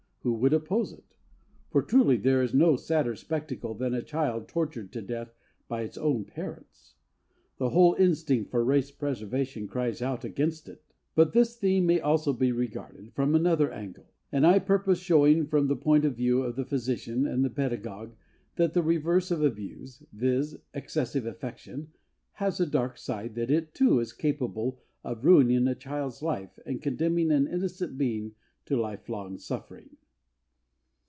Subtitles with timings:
[0.23, 1.15] Who would oppose it?
[1.71, 5.33] For truly there is no sadder spectacle than a child tortured to death
[5.67, 6.93] by its own parents.
[7.57, 10.83] The whole instinct for race preservation cries out against it....
[11.15, 15.65] But this theme may also be regarded from another angle, and I purpose showing from
[15.65, 18.15] the point of view of the physician and the pedagog
[18.57, 21.93] that the reverse of abuse, viz., excessive affection,
[22.33, 26.83] has a dark side, that it, too, is capable of ruining a child's life and
[26.83, 28.33] condemning an innocent being
[28.65, 29.97] to lifelong suffering.